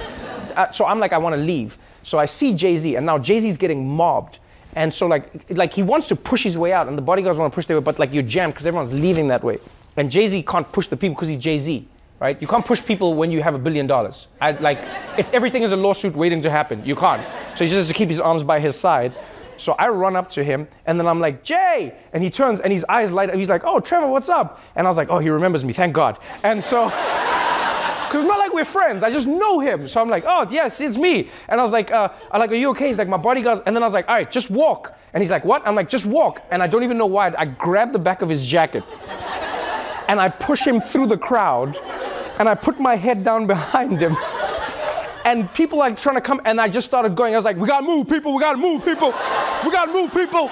Uh, 0.52 0.70
so 0.70 0.84
I'm 0.84 1.00
like, 1.00 1.14
I 1.14 1.18
want 1.18 1.34
to 1.34 1.40
leave. 1.40 1.78
So 2.02 2.18
I 2.18 2.26
see 2.26 2.52
Jay 2.52 2.76
Z, 2.76 2.96
and 2.96 3.06
now 3.06 3.16
Jay 3.18 3.40
Z's 3.40 3.56
getting 3.56 3.88
mobbed. 3.88 4.38
And 4.76 4.92
so 4.92 5.06
like 5.06 5.30
like 5.48 5.72
he 5.72 5.82
wants 5.82 6.08
to 6.08 6.16
push 6.16 6.42
his 6.42 6.58
way 6.58 6.74
out, 6.74 6.88
and 6.88 6.98
the 6.98 7.02
bodyguards 7.02 7.38
want 7.38 7.50
to 7.50 7.54
push 7.54 7.64
their 7.64 7.78
way, 7.78 7.82
but 7.82 7.98
like 7.98 8.12
you're 8.12 8.22
jammed 8.22 8.52
because 8.52 8.66
everyone's 8.66 8.92
leaving 8.92 9.28
that 9.28 9.42
way. 9.42 9.58
And 9.96 10.10
Jay 10.10 10.28
Z 10.28 10.42
can't 10.42 10.70
push 10.70 10.88
the 10.88 10.96
people 10.98 11.14
because 11.14 11.28
he's 11.28 11.38
Jay 11.38 11.58
Z, 11.58 11.88
right? 12.20 12.40
You 12.40 12.46
can't 12.46 12.66
push 12.66 12.84
people 12.84 13.14
when 13.14 13.30
you 13.30 13.42
have 13.42 13.54
a 13.54 13.58
billion 13.58 13.86
dollars. 13.86 14.28
I, 14.42 14.50
like 14.52 14.78
it's 15.16 15.30
everything 15.32 15.62
is 15.62 15.72
a 15.72 15.76
lawsuit 15.76 16.14
waiting 16.14 16.42
to 16.42 16.50
happen. 16.50 16.84
You 16.84 16.96
can't. 16.96 17.26
So 17.56 17.64
he 17.64 17.70
just 17.70 17.78
has 17.78 17.88
to 17.88 17.94
keep 17.94 18.10
his 18.10 18.20
arms 18.20 18.42
by 18.42 18.60
his 18.60 18.78
side. 18.78 19.14
So 19.56 19.72
I 19.78 19.88
run 19.88 20.16
up 20.16 20.30
to 20.30 20.44
him, 20.44 20.68
and 20.86 20.98
then 20.98 21.06
I'm 21.06 21.20
like, 21.20 21.42
Jay! 21.42 21.94
And 22.12 22.22
he 22.22 22.30
turns, 22.30 22.60
and 22.60 22.72
his 22.72 22.84
eyes 22.88 23.10
light 23.10 23.30
up. 23.30 23.36
He's 23.36 23.48
like, 23.48 23.62
Oh, 23.64 23.80
Trevor, 23.80 24.08
what's 24.08 24.28
up? 24.28 24.60
And 24.76 24.86
I 24.86 24.90
was 24.90 24.96
like, 24.96 25.08
Oh, 25.10 25.18
he 25.18 25.30
remembers 25.30 25.64
me, 25.64 25.72
thank 25.72 25.92
God. 25.94 26.18
And 26.42 26.62
so. 26.62 26.90
Because 28.12 28.26
not 28.26 28.38
like 28.38 28.52
we're 28.52 28.66
friends. 28.66 29.02
I 29.02 29.10
just 29.10 29.26
know 29.26 29.60
him. 29.60 29.88
So 29.88 29.98
I'm 29.98 30.10
like, 30.10 30.24
oh, 30.26 30.46
yes, 30.50 30.82
it's 30.82 30.98
me. 30.98 31.30
And 31.48 31.58
I 31.58 31.62
was 31.62 31.72
like, 31.72 31.90
uh, 31.90 32.10
I'm 32.30 32.40
like, 32.40 32.50
are 32.50 32.56
you 32.56 32.68
okay? 32.72 32.88
He's 32.88 32.98
like, 32.98 33.08
my 33.08 33.16
bodyguard. 33.16 33.62
And 33.64 33.74
then 33.74 33.82
I 33.82 33.86
was 33.86 33.94
like, 33.94 34.06
all 34.06 34.14
right, 34.14 34.30
just 34.30 34.50
walk. 34.50 34.94
And 35.14 35.22
he's 35.22 35.30
like, 35.30 35.46
what? 35.46 35.66
I'm 35.66 35.74
like, 35.74 35.88
just 35.88 36.04
walk. 36.04 36.42
And 36.50 36.62
I 36.62 36.66
don't 36.66 36.82
even 36.82 36.98
know 36.98 37.06
why. 37.06 37.32
I 37.38 37.46
grab 37.46 37.90
the 37.90 37.98
back 37.98 38.20
of 38.20 38.28
his 38.28 38.46
jacket 38.46 38.84
and 40.08 40.20
I 40.20 40.28
push 40.28 40.62
him 40.62 40.78
through 40.78 41.06
the 41.06 41.16
crowd 41.16 41.78
and 42.38 42.50
I 42.50 42.54
put 42.54 42.78
my 42.78 42.96
head 42.96 43.24
down 43.24 43.46
behind 43.56 44.02
him. 44.02 44.14
And 45.24 45.50
people 45.54 45.78
like 45.78 45.96
trying 45.96 46.16
to 46.16 46.20
come, 46.20 46.42
and 46.44 46.60
I 46.60 46.68
just 46.68 46.86
started 46.86 47.14
going. 47.14 47.32
I 47.32 47.38
was 47.38 47.44
like, 47.46 47.56
we 47.56 47.66
gotta 47.66 47.86
move, 47.86 48.08
people, 48.08 48.34
we 48.34 48.40
gotta 48.40 48.58
move, 48.58 48.84
people, 48.84 49.12
we 49.64 49.70
gotta 49.70 49.92
move, 49.92 50.12
people. 50.12 50.48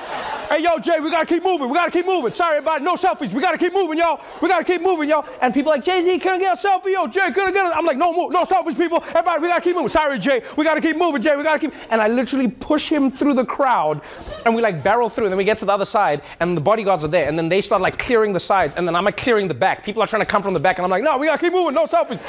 Hey, 0.50 0.62
yo, 0.64 0.78
Jay, 0.78 0.98
we 0.98 1.10
gotta 1.10 1.26
keep 1.26 1.44
moving, 1.44 1.68
we 1.68 1.74
gotta 1.74 1.92
keep 1.92 2.06
moving. 2.06 2.32
Sorry, 2.32 2.56
everybody, 2.56 2.84
no 2.84 2.94
selfies, 2.94 3.32
we 3.32 3.40
gotta 3.40 3.58
keep 3.58 3.72
moving, 3.72 3.98
y'all. 3.98 4.20
We 4.42 4.48
gotta 4.48 4.64
keep 4.64 4.82
moving, 4.82 5.08
y'all. 5.08 5.24
And 5.40 5.54
people 5.54 5.70
like, 5.70 5.84
Jay 5.84 6.02
Z, 6.02 6.18
can 6.18 6.32
I 6.32 6.38
get 6.38 6.52
a 6.52 6.68
selfie? 6.68 6.92
Yo, 6.92 7.06
Jay, 7.06 7.20
I 7.20 7.30
get? 7.30 7.56
I'm 7.56 7.84
like, 7.84 7.96
no, 7.96 8.12
move, 8.12 8.32
no 8.32 8.42
selfies, 8.42 8.76
people. 8.76 9.02
Everybody, 9.08 9.42
we 9.42 9.48
gotta 9.48 9.60
keep 9.60 9.76
moving. 9.76 9.88
Sorry, 9.88 10.18
Jay, 10.18 10.42
we 10.56 10.64
gotta 10.64 10.80
keep 10.80 10.96
moving, 10.96 11.22
Jay, 11.22 11.36
we 11.36 11.44
gotta 11.44 11.60
keep. 11.60 11.72
And 11.90 12.00
I 12.00 12.08
literally 12.08 12.48
push 12.48 12.88
him 12.88 13.10
through 13.10 13.34
the 13.34 13.44
crowd, 13.44 14.00
and 14.44 14.54
we 14.54 14.60
like 14.60 14.82
barrel 14.82 15.08
through, 15.08 15.26
and 15.26 15.32
then 15.32 15.38
we 15.38 15.44
get 15.44 15.58
to 15.58 15.64
the 15.64 15.72
other 15.72 15.84
side, 15.84 16.22
and 16.40 16.56
the 16.56 16.60
bodyguards 16.60 17.04
are 17.04 17.08
there, 17.08 17.28
and 17.28 17.38
then 17.38 17.48
they 17.48 17.60
start 17.60 17.80
like 17.80 17.98
clearing 17.98 18.32
the 18.32 18.40
sides, 18.40 18.74
and 18.74 18.88
then 18.88 18.96
I'm 18.96 19.04
like 19.04 19.16
clearing 19.16 19.46
the 19.46 19.54
back. 19.54 19.84
People 19.84 20.02
are 20.02 20.06
trying 20.08 20.22
to 20.22 20.26
come 20.26 20.42
from 20.42 20.54
the 20.54 20.60
back, 20.60 20.78
and 20.78 20.84
I'm 20.84 20.90
like, 20.90 21.04
no, 21.04 21.16
we 21.16 21.26
gotta 21.26 21.40
keep 21.40 21.52
moving, 21.52 21.74
no 21.74 21.86
selfies. 21.86 22.20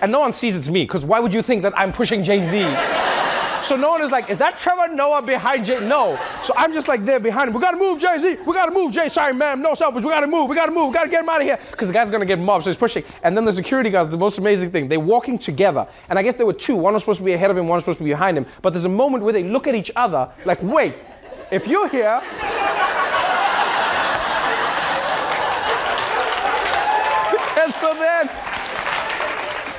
And 0.00 0.12
no 0.12 0.20
one 0.20 0.32
sees 0.32 0.54
it's 0.54 0.68
me, 0.68 0.84
because 0.84 1.04
why 1.04 1.18
would 1.18 1.34
you 1.34 1.42
think 1.42 1.62
that 1.62 1.76
I'm 1.76 1.92
pushing 1.92 2.22
Jay 2.22 2.44
Z? 2.44 3.05
So 3.66 3.74
no 3.74 3.90
one 3.90 4.00
is 4.00 4.12
like, 4.12 4.30
is 4.30 4.38
that 4.38 4.58
Trevor 4.58 4.94
Noah 4.94 5.22
behind 5.22 5.66
Jay? 5.66 5.80
No. 5.80 6.16
So 6.44 6.54
I'm 6.56 6.72
just 6.72 6.86
like 6.86 7.04
there 7.04 7.18
behind 7.18 7.48
him. 7.48 7.54
We 7.54 7.60
gotta 7.60 7.76
move, 7.76 7.98
Jay 7.98 8.16
Z. 8.16 8.36
We 8.46 8.54
gotta 8.54 8.70
move, 8.70 8.92
Jay. 8.92 9.08
Sorry, 9.08 9.34
ma'am. 9.34 9.60
No 9.60 9.72
selfies. 9.72 9.96
We 10.04 10.10
gotta 10.10 10.28
move. 10.28 10.48
We 10.48 10.54
gotta 10.54 10.70
move. 10.70 10.90
We 10.90 10.94
gotta 10.94 11.10
get 11.10 11.22
him 11.22 11.28
out 11.28 11.40
of 11.40 11.48
here. 11.48 11.58
Because 11.72 11.88
the 11.88 11.94
guy's 11.94 12.08
gonna 12.08 12.26
get 12.26 12.38
mobbed, 12.38 12.62
so 12.62 12.70
he's 12.70 12.76
pushing. 12.76 13.02
And 13.24 13.36
then 13.36 13.44
the 13.44 13.52
security 13.52 13.90
guards, 13.90 14.10
the 14.10 14.16
most 14.16 14.38
amazing 14.38 14.70
thing, 14.70 14.86
they're 14.86 15.00
walking 15.00 15.36
together. 15.36 15.88
And 16.08 16.16
I 16.16 16.22
guess 16.22 16.36
there 16.36 16.46
were 16.46 16.52
two. 16.52 16.76
One 16.76 16.94
was 16.94 17.02
supposed 17.02 17.18
to 17.18 17.24
be 17.24 17.32
ahead 17.32 17.50
of 17.50 17.58
him, 17.58 17.66
one 17.66 17.74
was 17.78 17.82
supposed 17.82 17.98
to 17.98 18.04
be 18.04 18.10
behind 18.10 18.38
him. 18.38 18.46
But 18.62 18.72
there's 18.72 18.84
a 18.84 18.88
moment 18.88 19.24
where 19.24 19.32
they 19.32 19.42
look 19.42 19.66
at 19.66 19.74
each 19.74 19.90
other 19.96 20.30
like, 20.44 20.62
wait, 20.62 20.94
if 21.50 21.66
you're 21.66 21.88
here. 21.88 22.22
and 27.58 27.74
so 27.74 27.94
then 27.94 28.30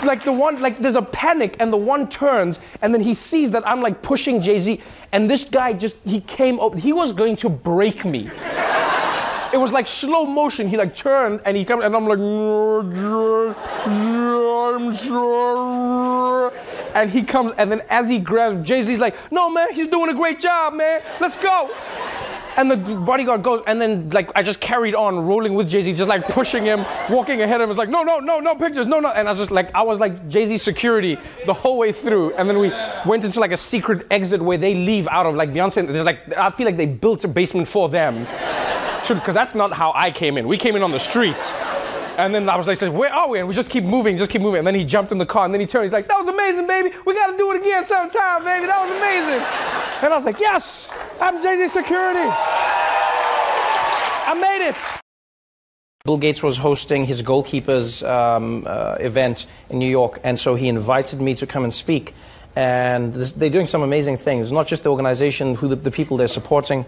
like 0.04 0.24
the 0.24 0.32
one 0.32 0.62
like 0.62 0.80
there's 0.80 0.96
a 0.96 1.02
panic 1.02 1.56
and 1.60 1.74
the 1.74 1.78
one 1.78 2.08
turns 2.08 2.60
and 2.82 2.94
then 2.94 3.02
he 3.02 3.14
sees 3.14 3.50
that 3.52 3.68
i'm 3.68 3.82
like 3.82 4.02
pushing 4.02 4.40
jay-z 4.42 4.80
and 5.12 5.30
this 5.30 5.44
guy 5.44 5.74
just 5.74 5.98
he 6.06 6.22
came 6.22 6.60
up 6.60 6.78
he 6.78 6.94
was 6.94 7.14
going 7.14 7.36
to 7.36 7.50
break 7.50 8.06
me. 8.06 8.30
It 9.54 9.58
was 9.58 9.72
like 9.72 9.88
slow 9.88 10.26
motion. 10.26 10.68
He 10.68 10.76
like 10.76 10.94
turned 10.94 11.42
and 11.46 11.56
he 11.56 11.64
comes 11.64 11.84
and 11.84 11.96
i'm 11.96 12.06
like 12.06 12.20
i'm 12.20 12.94
and 16.96 17.12
he 17.12 17.22
comes 17.24 17.54
and 17.58 17.72
then 17.72 17.82
as 17.90 18.10
he 18.10 18.20
grabs 18.20 18.68
jay-z's 18.68 19.00
like 19.00 19.16
no 19.32 19.50
man 19.50 19.74
he's 19.74 19.88
doing 19.88 20.10
a 20.10 20.14
great 20.14 20.40
job 20.40 20.74
man. 20.74 21.02
Let's 21.22 21.38
go 21.38 21.70
and 22.58 22.70
the 22.70 22.78
bodyguard 22.78 23.44
goes, 23.44 23.64
and 23.68 23.80
then 23.80 24.10
like 24.10 24.32
I 24.36 24.44
just 24.44 24.60
carried 24.60 24.96
on 24.96 25.26
rolling 25.26 25.54
with 25.54 25.70
Jay 25.70 25.84
Z, 25.84 25.94
just 25.94 26.10
like 26.10 26.28
pushing 26.28 26.64
him, 26.64 26.86
walking 27.10 27.42
ahead 27.42 27.62
of 27.62 27.66
him. 27.66 27.70
It's 27.70 27.78
like, 27.78 27.90
no, 27.90 28.04
no, 28.04 28.20
no, 28.20 28.40
no 28.40 28.56
pictures, 28.56 28.88
no, 28.88 29.00
no. 29.00 29.10
And 29.10 29.28
I 29.28 29.32
was 29.32 29.40
just 29.40 29.52
like, 29.52 29.74
I 29.76 29.84
was 29.84 30.00
like 30.00 30.28
Jay 30.28 30.46
Z 30.46 30.58
security 30.58 31.18
the 31.46 31.54
whole 31.54 31.78
way 31.78 31.92
through. 31.92 32.34
And 32.34 32.50
then 32.50 32.60
we 32.60 32.72
went 33.06 33.24
into 33.24 33.40
like 33.40 33.52
a 33.52 33.58
secret 33.58 34.08
exit 34.12 34.42
where 34.42 34.58
they 34.58 34.76
leave 34.76 35.08
out 35.08 35.26
of 35.26 35.36
like 35.36 35.52
Beyonce. 35.52 35.88
There's 35.88 36.04
like, 36.04 36.36
I 36.36 36.52
feel 36.52 36.66
like 36.66 36.78
they 36.78 36.88
built 36.88 37.24
a 37.24 37.28
basement 37.28 37.68
for 37.68 37.88
them. 37.90 38.28
Because 39.08 39.34
that's 39.34 39.56
not 39.56 39.72
how 39.72 39.94
I 39.96 40.12
came 40.12 40.38
in. 40.38 40.50
We 40.50 40.58
came 40.58 40.76
in 40.76 40.84
on 40.84 40.92
the 40.92 41.00
street. 41.00 41.56
And 42.18 42.34
then 42.34 42.50
I 42.50 42.58
was 42.58 42.66
like, 42.68 42.82
where 42.82 43.14
are 43.14 43.30
we? 43.30 43.40
And 43.40 43.48
we 43.48 43.54
just 43.54 43.70
keep 43.70 43.84
moving, 43.84 44.18
just 44.18 44.32
keep 44.32 44.42
moving. 44.42 44.58
And 44.58 44.68
then 44.68 44.74
he 44.76 44.84
jumped 44.84 45.12
in 45.12 45.20
the 45.20 45.26
car 45.26 45.46
and 45.46 45.54
then 45.54 45.62
he 45.62 45.68
turned. 45.68 45.86
He's 45.86 45.94
like, 45.94 46.08
that 46.08 46.18
was 46.18 46.28
amazing, 46.28 46.66
baby. 46.66 46.92
We 47.06 47.14
got 47.14 47.28
to 47.32 47.38
do 47.38 47.52
it 47.52 47.62
again 47.62 47.86
sometime, 47.86 48.44
baby. 48.44 48.66
That 48.66 48.82
was 48.82 48.90
amazing. 48.98 49.46
And 50.04 50.14
I 50.14 50.18
was 50.18 50.26
like, 50.26 50.40
yes, 50.40 50.92
I'm 51.20 51.42
Jay-Z 51.42 51.70
Security. 51.70 52.30
I 54.30 54.34
made 54.40 54.70
it. 54.70 54.76
Bill 56.06 56.18
Gates 56.18 56.44
was 56.44 56.58
hosting 56.58 57.06
his 57.06 57.24
goalkeepers 57.24 58.08
um, 58.08 58.66
uh, 58.68 58.98
event 59.00 59.48
in 59.70 59.80
New 59.80 59.90
York, 59.90 60.20
and 60.24 60.40
so 60.40 60.54
he 60.54 60.68
invited 60.68 61.20
me 61.20 61.34
to 61.36 61.48
come 61.48 61.64
and 61.64 61.74
speak. 61.74 62.14
And 62.56 63.16
this, 63.16 63.32
they're 63.32 63.50
doing 63.50 63.66
some 63.66 63.82
amazing 63.82 64.18
things. 64.18 64.52
Not 64.52 64.68
just 64.68 64.84
the 64.84 64.90
organization, 64.90 65.56
who 65.56 65.68
the, 65.70 65.76
the 65.76 65.92
people 65.92 66.18
they're 66.18 66.28
supporting, 66.28 66.86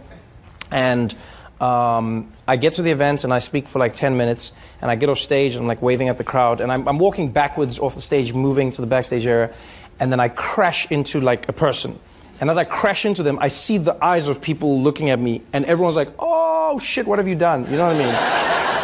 and 0.70 1.16
um, 1.60 2.32
I 2.48 2.56
get 2.56 2.76
to 2.76 2.84
the 2.84 2.92
event 2.92 3.24
and 3.24 3.34
I 3.34 3.40
speak 3.40 3.68
for 3.68 3.80
like 3.80 3.96
10 3.96 4.16
minutes, 4.16 4.52
and 4.82 4.92
I 4.92 4.96
get 4.96 5.10
off 5.10 5.18
stage 5.18 5.56
and 5.56 5.64
I'm 5.64 5.68
like 5.68 5.82
waving 5.82 6.08
at 6.08 6.20
the 6.20 6.24
crowd, 6.24 6.62
and 6.62 6.72
I'm, 6.72 6.88
I'm 6.88 7.00
walking 7.00 7.32
backwards 7.32 7.80
off 7.80 7.96
the 7.96 8.02
stage, 8.02 8.32
moving 8.34 8.70
to 8.72 8.82
the 8.82 8.88
backstage 8.88 9.26
area, 9.26 9.54
and 10.00 10.12
then 10.12 10.20
I 10.20 10.28
crash 10.30 10.90
into 10.92 11.20
like 11.20 11.50
a 11.50 11.54
person. 11.54 12.00
And 12.40 12.50
as 12.50 12.58
I 12.58 12.64
crash 12.64 13.06
into 13.06 13.22
them, 13.22 13.38
I 13.42 13.50
see 13.50 13.78
the 13.78 14.02
eyes 14.04 14.30
of 14.30 14.42
people 14.42 14.80
looking 14.80 15.10
at 15.10 15.20
me, 15.20 15.42
and 15.52 15.66
everyone's 15.66 15.98
like, 15.98 16.10
oh 16.20 16.80
shit, 16.80 17.06
what 17.06 17.20
have 17.20 17.28
you 17.28 17.36
done? 17.36 17.66
You 17.70 17.78
know 17.78 17.88
what 17.88 17.96
I 17.96 18.00
mean? 18.00 18.16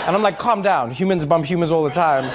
And 0.08 0.16
I'm 0.16 0.22
like, 0.22 0.38
calm 0.38 0.62
down. 0.62 0.92
Humans 0.92 1.26
bump 1.26 1.46
humans 1.46 1.72
all 1.72 1.84
the 1.84 1.90
time. 1.90 2.26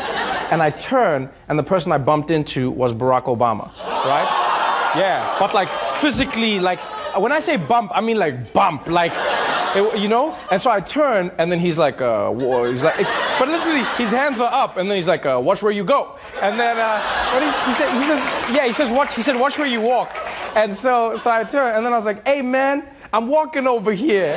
And 0.50 0.60
I 0.62 0.70
turn, 0.70 1.30
and 1.48 1.58
the 1.58 1.62
person 1.62 1.92
I 1.92 1.98
bumped 1.98 2.30
into 2.30 2.70
was 2.70 2.92
Barack 2.92 3.24
Obama, 3.24 3.70
right? 4.04 4.92
Yeah, 4.96 5.36
but 5.38 5.54
like 5.54 5.68
physically, 5.68 6.58
like 6.58 6.80
when 7.16 7.30
I 7.30 7.38
say 7.38 7.56
bump, 7.56 7.92
I 7.94 8.00
mean 8.00 8.18
like 8.18 8.52
bump, 8.52 8.88
like, 8.88 9.12
it, 9.76 10.00
you 10.00 10.08
know? 10.08 10.36
And 10.50 10.60
so 10.60 10.70
I 10.70 10.80
turn, 10.80 11.30
and 11.38 11.52
then 11.52 11.60
he's 11.60 11.78
like, 11.78 12.00
uh, 12.00 12.32
he's 12.64 12.82
like, 12.82 12.96
but 13.38 13.48
literally, 13.48 13.84
his 13.96 14.10
hands 14.10 14.40
are 14.40 14.52
up, 14.52 14.76
and 14.76 14.90
then 14.90 14.96
he's 14.96 15.06
like, 15.06 15.24
uh, 15.26 15.40
watch 15.40 15.62
where 15.62 15.72
you 15.72 15.84
go. 15.84 16.18
And 16.42 16.58
then, 16.58 16.76
uh, 16.76 17.00
what 17.32 17.42
he, 17.42 17.48
he, 17.70 17.76
said, 17.78 17.90
he 17.92 18.06
says, 18.06 18.56
yeah, 18.56 18.66
he 18.66 18.72
says, 18.72 18.90
watch, 18.90 19.14
he 19.14 19.22
said, 19.22 19.38
watch 19.38 19.58
where 19.58 19.68
you 19.68 19.80
walk. 19.80 20.10
And 20.56 20.74
so, 20.74 21.16
so 21.16 21.30
I 21.30 21.44
turn, 21.44 21.74
and 21.74 21.84
then 21.84 21.92
I 21.92 21.96
was 21.96 22.06
like, 22.06 22.26
hey 22.26 22.42
man, 22.42 22.84
I'm 23.12 23.28
walking 23.28 23.66
over 23.66 23.92
here 23.92 24.36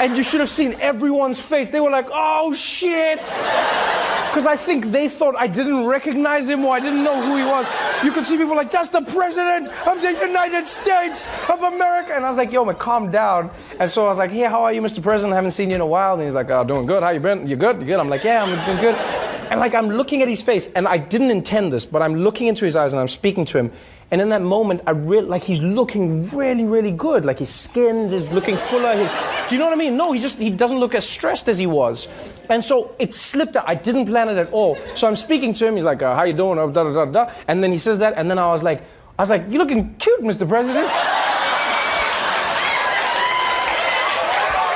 and 0.00 0.16
you 0.16 0.22
should 0.22 0.40
have 0.40 0.48
seen 0.48 0.74
everyone's 0.80 1.40
face. 1.40 1.68
They 1.68 1.80
were 1.80 1.90
like, 1.90 2.08
oh 2.10 2.54
shit. 2.54 3.20
Because 3.20 4.46
I 4.46 4.56
think 4.56 4.86
they 4.86 5.08
thought 5.08 5.34
I 5.36 5.46
didn't 5.46 5.84
recognize 5.86 6.48
him 6.48 6.64
or 6.64 6.74
I 6.74 6.80
didn't 6.80 7.04
know 7.04 7.20
who 7.20 7.36
he 7.36 7.44
was. 7.44 7.66
You 8.02 8.12
could 8.12 8.24
see 8.24 8.38
people 8.38 8.56
like, 8.56 8.72
that's 8.72 8.88
the 8.88 9.02
president 9.02 9.68
of 9.86 10.00
the 10.00 10.12
United 10.12 10.66
States 10.68 11.24
of 11.50 11.62
America. 11.62 12.14
And 12.14 12.24
I 12.24 12.28
was 12.28 12.38
like, 12.38 12.50
yo, 12.50 12.64
man, 12.64 12.76
calm 12.76 13.10
down. 13.10 13.50
And 13.78 13.90
so 13.90 14.06
I 14.06 14.08
was 14.08 14.18
like, 14.18 14.30
hey, 14.30 14.44
how 14.44 14.62
are 14.62 14.72
you, 14.72 14.80
Mr. 14.80 15.02
President? 15.02 15.32
I 15.32 15.36
haven't 15.36 15.50
seen 15.50 15.68
you 15.68 15.74
in 15.74 15.80
a 15.80 15.86
while. 15.86 16.14
And 16.14 16.22
he's 16.22 16.34
like, 16.34 16.48
oh, 16.48 16.64
doing 16.64 16.86
good. 16.86 17.02
How 17.02 17.10
you 17.10 17.20
been? 17.20 17.46
You 17.46 17.56
good? 17.56 17.80
You 17.80 17.86
good? 17.86 17.98
I'm 17.98 18.08
like, 18.08 18.24
yeah, 18.24 18.44
I'm 18.44 18.66
doing 18.66 18.80
good. 18.80 19.29
And 19.50 19.58
like, 19.58 19.74
I'm 19.74 19.88
looking 19.88 20.22
at 20.22 20.28
his 20.28 20.40
face, 20.42 20.68
and 20.76 20.86
I 20.86 20.96
didn't 20.96 21.32
intend 21.32 21.72
this, 21.72 21.84
but 21.84 22.02
I'm 22.02 22.14
looking 22.14 22.46
into 22.46 22.64
his 22.64 22.76
eyes 22.76 22.92
and 22.92 23.00
I'm 23.00 23.08
speaking 23.08 23.44
to 23.46 23.58
him. 23.58 23.72
And 24.12 24.20
in 24.20 24.28
that 24.30 24.42
moment, 24.42 24.82
I 24.86 24.92
really, 24.92 25.26
like, 25.26 25.42
he's 25.42 25.60
looking 25.60 26.28
really, 26.30 26.64
really 26.64 26.92
good. 26.92 27.24
Like, 27.24 27.40
his 27.40 27.50
skin 27.50 28.12
is 28.12 28.30
looking 28.32 28.56
fuller. 28.56 28.94
His, 28.96 29.10
do 29.48 29.54
you 29.54 29.58
know 29.58 29.66
what 29.66 29.72
I 29.72 29.76
mean? 29.76 29.96
No, 29.96 30.12
he 30.12 30.20
just, 30.20 30.38
he 30.38 30.50
doesn't 30.50 30.78
look 30.78 30.94
as 30.94 31.08
stressed 31.08 31.48
as 31.48 31.58
he 31.58 31.66
was. 31.66 32.08
And 32.48 32.62
so 32.62 32.94
it 32.98 33.14
slipped 33.14 33.56
out. 33.56 33.64
I 33.68 33.74
didn't 33.74 34.06
plan 34.06 34.28
it 34.28 34.36
at 34.36 34.50
all. 34.52 34.76
So 34.96 35.06
I'm 35.06 35.14
speaking 35.16 35.52
to 35.54 35.66
him. 35.66 35.74
He's 35.74 35.84
like, 35.84 36.02
uh, 36.02 36.14
how 36.14 36.24
you 36.24 36.32
doing? 36.32 36.58
Uh, 36.58 36.66
da, 36.68 36.84
da, 36.84 36.92
da, 36.92 37.04
da. 37.04 37.32
And 37.46 37.62
then 37.62 37.72
he 37.72 37.78
says 37.78 37.98
that. 37.98 38.14
And 38.16 38.30
then 38.30 38.38
I 38.38 38.46
was 38.46 38.62
like, 38.62 38.82
I 39.18 39.22
was 39.22 39.30
like, 39.30 39.44
you're 39.48 39.62
looking 39.62 39.94
cute, 39.96 40.22
Mr. 40.22 40.48
President. 40.48 40.88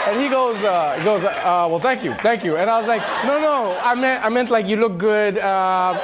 And 0.07 0.21
he 0.23 0.28
goes, 0.45 0.65
uh, 0.65 0.95
he 0.99 1.05
goes, 1.05 1.25
uh, 1.25 1.67
well, 1.71 1.79
thank 1.79 2.05
you, 2.05 2.15
thank 2.15 2.45
you. 2.45 2.57
And 2.57 2.69
I 2.69 2.79
was 2.79 2.87
like, 2.87 3.03
no, 3.25 3.41
no, 3.41 3.79
I 3.83 3.95
meant, 3.95 4.25
I 4.25 4.29
meant 4.29 4.51
like 4.51 4.67
you 4.67 4.77
look 4.77 4.99
good. 4.99 5.39
Uh, 5.39 5.99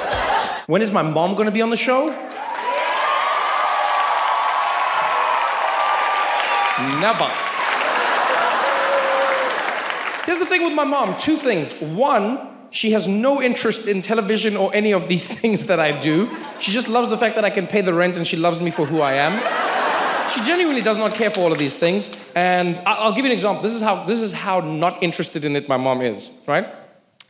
when 0.65 0.81
is 0.81 0.91
my 0.91 1.03
mom 1.03 1.35
gonna 1.35 1.51
be 1.51 1.61
on 1.61 1.69
the 1.69 1.77
show? 1.77 2.07
Never. 6.99 7.29
Here's 10.25 10.39
the 10.39 10.45
thing 10.47 10.63
with 10.63 10.73
my 10.73 10.85
mom 10.85 11.15
two 11.17 11.37
things. 11.37 11.73
One, 11.79 12.39
she 12.71 12.91
has 12.91 13.07
no 13.07 13.41
interest 13.41 13.85
in 13.85 14.01
television 14.01 14.57
or 14.57 14.73
any 14.73 14.91
of 14.91 15.07
these 15.07 15.27
things 15.39 15.67
that 15.67 15.79
I 15.79 15.91
do. 15.99 16.35
She 16.59 16.71
just 16.71 16.87
loves 16.87 17.09
the 17.09 17.17
fact 17.17 17.35
that 17.35 17.45
I 17.45 17.51
can 17.51 17.67
pay 17.67 17.81
the 17.81 17.93
rent 17.93 18.17
and 18.17 18.25
she 18.25 18.37
loves 18.37 18.59
me 18.59 18.71
for 18.71 18.85
who 18.87 19.01
I 19.01 19.13
am. 19.13 19.60
She 20.33 20.41
genuinely 20.43 20.81
does 20.81 20.97
not 20.97 21.13
care 21.13 21.29
for 21.29 21.41
all 21.41 21.51
of 21.51 21.57
these 21.57 21.75
things. 21.75 22.15
And 22.35 22.79
I'll 22.85 23.11
give 23.11 23.25
you 23.25 23.31
an 23.31 23.33
example. 23.33 23.61
This 23.61 23.73
is 23.73 23.81
how, 23.81 24.05
this 24.05 24.21
is 24.21 24.31
how 24.31 24.61
not 24.61 25.03
interested 25.03 25.43
in 25.43 25.57
it 25.57 25.67
my 25.67 25.77
mom 25.77 26.01
is, 26.01 26.29
right? 26.47 26.73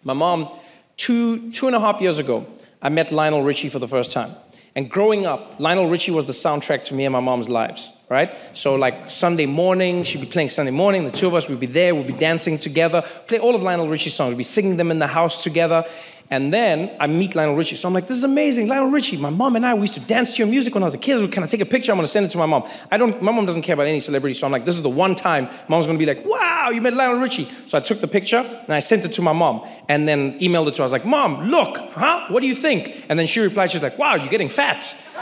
My 0.03 0.13
mom, 0.13 0.55
two, 0.97 1.51
two 1.51 1.65
and 1.65 1.75
a 1.75 1.79
half 1.79 1.99
years 1.99 2.19
ago, 2.19 2.45
I 2.79 2.89
met 2.89 3.11
Lionel 3.11 3.43
Richie 3.43 3.69
for 3.69 3.79
the 3.79 3.87
first 3.87 4.11
time. 4.11 4.35
And 4.75 4.89
growing 4.89 5.25
up, 5.25 5.59
Lionel 5.59 5.89
Richie 5.89 6.11
was 6.11 6.25
the 6.25 6.31
soundtrack 6.31 6.85
to 6.85 6.93
me 6.93 7.03
and 7.05 7.11
my 7.11 7.19
mom's 7.19 7.49
lives, 7.49 7.91
right? 8.07 8.37
So, 8.53 8.75
like 8.75 9.09
Sunday 9.09 9.45
morning, 9.45 10.03
she'd 10.03 10.21
be 10.21 10.27
playing 10.27 10.47
Sunday 10.47 10.71
morning, 10.71 11.03
the 11.03 11.11
two 11.11 11.27
of 11.27 11.33
us 11.35 11.49
would 11.49 11.59
be 11.59 11.65
there, 11.65 11.93
we'd 11.93 12.07
be 12.07 12.13
dancing 12.13 12.57
together, 12.57 13.01
play 13.27 13.37
all 13.37 13.53
of 13.53 13.63
Lionel 13.63 13.89
Richie's 13.89 14.13
songs, 14.13 14.29
we'd 14.29 14.37
be 14.37 14.43
singing 14.43 14.77
them 14.77 14.89
in 14.89 14.99
the 14.99 15.07
house 15.07 15.43
together. 15.43 15.83
And 16.31 16.53
then 16.53 16.95
I 16.97 17.07
meet 17.07 17.35
Lionel 17.35 17.55
Richie. 17.55 17.75
So 17.75 17.89
I'm 17.89 17.93
like, 17.93 18.07
this 18.07 18.15
is 18.15 18.23
amazing. 18.23 18.69
Lionel 18.69 18.89
Richie, 18.89 19.17
my 19.17 19.29
mom 19.29 19.57
and 19.57 19.65
I, 19.65 19.73
we 19.73 19.81
used 19.81 19.95
to 19.95 19.99
dance 19.99 20.31
to 20.31 20.37
your 20.37 20.47
music 20.47 20.73
when 20.73 20.81
I 20.81 20.85
was 20.85 20.93
a 20.93 20.97
kid. 20.97 21.29
Can 21.29 21.43
I 21.43 21.45
take 21.45 21.59
a 21.59 21.65
picture? 21.65 21.91
I'm 21.91 21.97
gonna 21.97 22.07
send 22.07 22.25
it 22.25 22.31
to 22.31 22.37
my 22.37 22.45
mom. 22.45 22.63
I 22.89 22.97
don't, 22.97 23.21
my 23.21 23.33
mom 23.33 23.45
doesn't 23.45 23.63
care 23.63 23.73
about 23.73 23.87
any 23.87 23.99
celebrity. 23.99 24.33
So 24.33 24.45
I'm 24.45 24.51
like, 24.53 24.63
this 24.63 24.77
is 24.77 24.81
the 24.81 24.89
one 24.89 25.13
time 25.13 25.49
mom's 25.67 25.87
gonna 25.87 25.99
be 25.99 26.05
like, 26.05 26.25
wow, 26.25 26.69
you 26.69 26.79
met 26.79 26.93
Lionel 26.93 27.19
Richie. 27.19 27.51
So 27.67 27.77
I 27.77 27.81
took 27.81 27.99
the 27.99 28.07
picture 28.07 28.37
and 28.37 28.71
I 28.73 28.79
sent 28.79 29.03
it 29.03 29.11
to 29.13 29.21
my 29.21 29.33
mom 29.33 29.67
and 29.89 30.07
then 30.07 30.39
emailed 30.39 30.69
it 30.69 30.75
to 30.75 30.77
her. 30.77 30.83
I 30.83 30.85
was 30.85 30.93
like, 30.93 31.05
mom, 31.05 31.49
look, 31.49 31.75
huh? 31.91 32.27
What 32.29 32.39
do 32.39 32.47
you 32.47 32.55
think? 32.55 33.05
And 33.09 33.19
then 33.19 33.27
she 33.27 33.41
replied, 33.41 33.71
she's 33.71 33.83
like, 33.83 33.97
wow, 33.97 34.15
you're 34.15 34.29
getting 34.29 34.47
fat. 34.47 34.95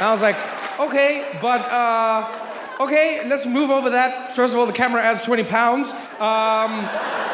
I 0.00 0.10
was 0.10 0.22
like, 0.22 0.36
okay, 0.80 1.38
but, 1.42 1.60
uh, 1.70 2.80
okay, 2.80 3.28
let's 3.28 3.44
move 3.44 3.70
over 3.70 3.90
that. 3.90 4.30
First 4.30 4.54
of 4.54 4.60
all, 4.60 4.66
the 4.66 4.72
camera 4.72 5.02
adds 5.02 5.22
20 5.22 5.44
pounds. 5.44 5.92
Um, 6.18 6.88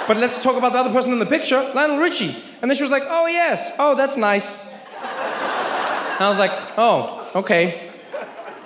but 0.08 0.16
let's 0.16 0.42
talk 0.42 0.56
about 0.56 0.72
the 0.72 0.78
other 0.78 0.92
person 0.92 1.12
in 1.12 1.18
the 1.18 1.26
picture, 1.26 1.60
Lionel 1.74 1.98
Richie. 1.98 2.36
And 2.60 2.70
then 2.70 2.76
she 2.76 2.82
was 2.82 2.90
like, 2.90 3.04
oh, 3.06 3.26
yes. 3.26 3.72
Oh, 3.78 3.94
that's 3.94 4.16
nice. 4.16 4.66
And 5.02 6.20
I 6.20 6.28
was 6.28 6.38
like, 6.38 6.52
oh, 6.76 7.30
okay. 7.34 7.90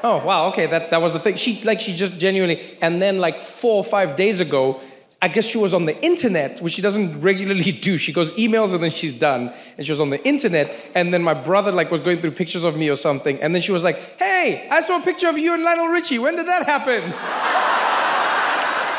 Oh, 0.02 0.24
wow, 0.24 0.48
okay, 0.48 0.66
that, 0.66 0.90
that 0.90 1.00
was 1.00 1.12
the 1.12 1.18
thing. 1.18 1.36
She, 1.36 1.62
like, 1.62 1.80
she 1.80 1.94
just 1.94 2.18
genuinely, 2.18 2.76
and 2.82 3.00
then, 3.00 3.18
like, 3.18 3.40
four 3.40 3.76
or 3.76 3.84
five 3.84 4.14
days 4.14 4.40
ago, 4.40 4.80
I 5.20 5.28
guess 5.28 5.46
she 5.46 5.58
was 5.58 5.72
on 5.72 5.86
the 5.86 6.04
internet, 6.04 6.60
which 6.60 6.74
she 6.74 6.82
doesn't 6.82 7.20
regularly 7.20 7.72
do. 7.88 7.96
She 7.96 8.12
goes 8.12 8.32
emails 8.32 8.74
and 8.74 8.82
then 8.82 8.90
she's 8.90 9.18
done. 9.18 9.52
And 9.76 9.86
she 9.86 9.92
was 9.92 10.00
on 10.00 10.10
the 10.10 10.22
internet, 10.26 10.74
and 10.94 11.12
then 11.12 11.22
my 11.22 11.34
brother 11.34 11.72
like 11.72 11.90
was 11.90 12.00
going 12.00 12.18
through 12.18 12.32
pictures 12.32 12.64
of 12.64 12.76
me 12.76 12.90
or 12.90 12.96
something, 12.96 13.40
and 13.42 13.54
then 13.54 13.62
she 13.62 13.72
was 13.72 13.82
like, 13.82 13.98
"Hey, 14.18 14.68
I 14.70 14.82
saw 14.82 15.00
a 15.00 15.02
picture 15.02 15.28
of 15.28 15.38
you 15.38 15.54
and 15.54 15.62
Lionel 15.62 15.88
Richie. 15.88 16.18
When 16.18 16.36
did 16.36 16.46
that 16.46 16.66
happen?" 16.66 17.02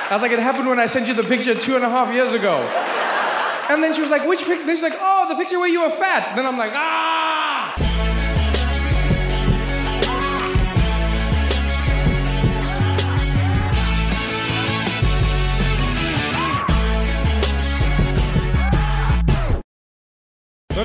I 0.10 0.14
was 0.14 0.22
like, 0.22 0.32
"It 0.32 0.40
happened 0.40 0.68
when 0.68 0.80
I 0.80 0.86
sent 0.86 1.08
you 1.08 1.14
the 1.14 1.24
picture 1.24 1.54
two 1.54 1.76
and 1.76 1.84
a 1.84 1.90
half 1.90 2.14
years 2.14 2.34
ago." 2.34 2.56
And 3.70 3.84
then 3.84 3.94
she 3.94 4.02
was 4.02 4.10
like, 4.10 4.26
"Which 4.26 4.46
picture?" 4.46 4.66
Then 4.66 4.76
she's 4.76 4.84
like, 4.84 4.98
"Oh, 5.00 5.28
the 5.28 5.36
picture 5.36 5.60
where 5.60 5.70
you 5.70 5.82
were 5.82 5.90
fat." 5.90 6.34
Then 6.36 6.46
I'm 6.46 6.58
like, 6.58 6.72
"Ah!" 6.74 7.37